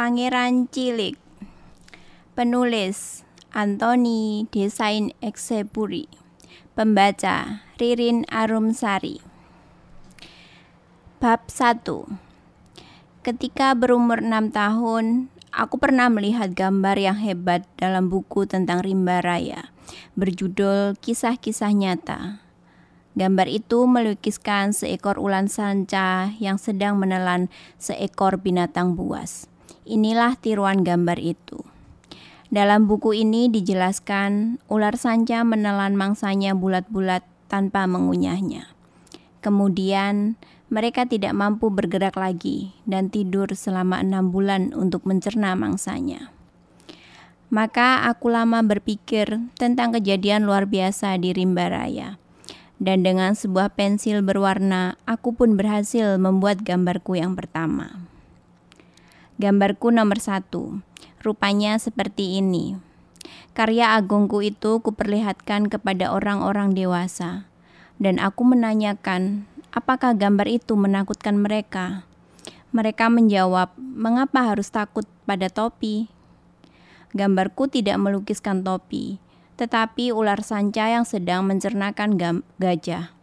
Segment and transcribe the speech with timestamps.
[0.00, 1.20] Pangeran Cilik
[2.32, 3.20] Penulis
[3.52, 6.08] Anthony Desain Eksepuri
[6.72, 9.20] Pembaca Ririn Arumsari
[11.20, 11.84] Bab 1
[13.20, 19.68] Ketika berumur 6 tahun, aku pernah melihat gambar yang hebat dalam buku tentang rimba raya,
[20.16, 22.40] berjudul Kisah-Kisah Nyata.
[23.20, 29.50] Gambar itu melukiskan seekor ular sanca yang sedang menelan seekor binatang buas.
[29.88, 31.64] Inilah tiruan gambar itu.
[32.50, 38.74] Dalam buku ini dijelaskan ular sanca menelan mangsanya bulat-bulat tanpa mengunyahnya.
[39.40, 40.36] Kemudian
[40.70, 46.30] mereka tidak mampu bergerak lagi dan tidur selama enam bulan untuk mencerna mangsanya.
[47.50, 52.22] Maka aku lama berpikir tentang kejadian luar biasa di Rimba Raya.
[52.80, 58.10] Dan dengan sebuah pensil berwarna, aku pun berhasil membuat gambarku yang pertama.
[59.40, 60.84] Gambarku nomor satu,
[61.24, 62.76] rupanya seperti ini.
[63.56, 67.48] Karya agungku itu kuperlihatkan kepada orang-orang dewasa,
[67.96, 72.04] dan aku menanyakan apakah gambar itu menakutkan mereka.
[72.76, 76.12] Mereka menjawab, "Mengapa harus takut pada topi?"
[77.16, 79.24] Gambarku tidak melukiskan topi,
[79.56, 83.16] tetapi ular sanca yang sedang mencernakan gajah.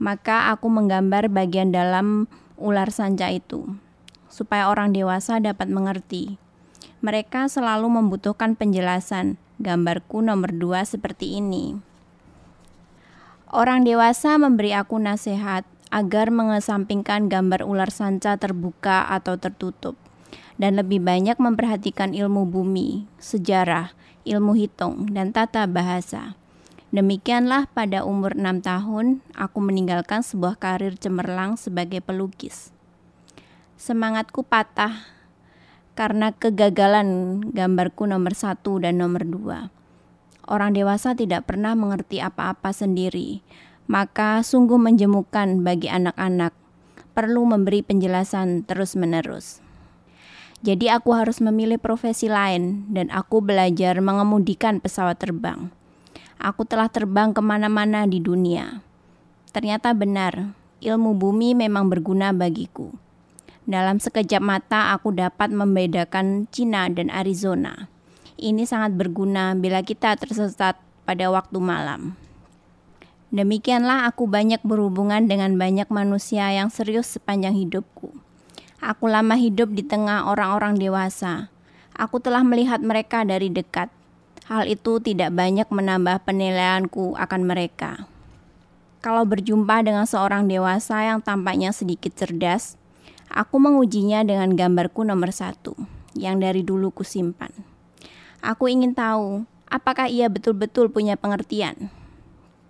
[0.00, 2.24] Maka aku menggambar bagian dalam
[2.56, 3.76] ular sanca itu
[4.36, 6.36] supaya orang dewasa dapat mengerti.
[7.00, 9.40] Mereka selalu membutuhkan penjelasan.
[9.56, 11.80] Gambarku nomor dua seperti ini.
[13.48, 19.96] Orang dewasa memberi aku nasihat agar mengesampingkan gambar ular sanca terbuka atau tertutup
[20.60, 23.96] dan lebih banyak memperhatikan ilmu bumi, sejarah,
[24.28, 26.36] ilmu hitung, dan tata bahasa.
[26.92, 32.75] Demikianlah pada umur enam tahun, aku meninggalkan sebuah karir cemerlang sebagai pelukis.
[33.76, 35.04] Semangatku patah
[35.92, 39.68] karena kegagalan gambarku nomor satu dan nomor dua.
[40.48, 43.44] Orang dewasa tidak pernah mengerti apa-apa sendiri,
[43.84, 46.56] maka sungguh menjemukan bagi anak-anak
[47.12, 49.60] perlu memberi penjelasan terus-menerus.
[50.64, 55.68] Jadi aku harus memilih profesi lain dan aku belajar mengemudikan pesawat terbang.
[56.40, 58.80] Aku telah terbang ke mana-mana di dunia.
[59.52, 63.04] Ternyata benar, ilmu bumi memang berguna bagiku.
[63.66, 67.90] Dalam sekejap mata aku dapat membedakan Cina dan Arizona.
[68.38, 72.14] Ini sangat berguna bila kita tersesat pada waktu malam.
[73.34, 78.14] Demikianlah aku banyak berhubungan dengan banyak manusia yang serius sepanjang hidupku.
[78.78, 81.50] Aku lama hidup di tengah orang-orang dewasa.
[81.98, 83.90] Aku telah melihat mereka dari dekat.
[84.46, 88.06] Hal itu tidak banyak menambah penilaianku akan mereka.
[89.02, 92.78] Kalau berjumpa dengan seorang dewasa yang tampaknya sedikit cerdas,
[93.36, 95.76] Aku mengujinya dengan gambarku nomor satu,
[96.16, 97.52] yang dari dulu kusimpan.
[98.40, 101.92] Aku ingin tahu, apakah ia betul-betul punya pengertian.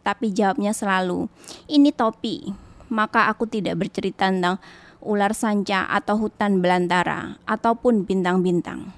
[0.03, 1.31] Tapi jawabnya selalu,
[1.71, 2.51] ini topi.
[2.91, 4.59] Maka aku tidak bercerita tentang
[4.99, 8.91] ular sanca atau hutan belantara, ataupun bintang-bintang.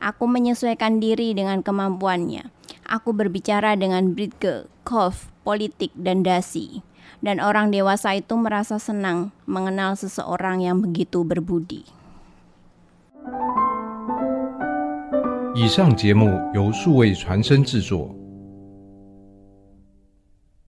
[0.00, 2.48] Aku menyesuaikan diri dengan kemampuannya.
[2.88, 6.80] Aku berbicara dengan Britke, Kov, politik, dan dasi
[7.24, 11.84] dan orang dewasa itu merasa senang mengenal seseorang yang begitu berbudi.
[15.56, 18.14] 以上节目由数位传声制作。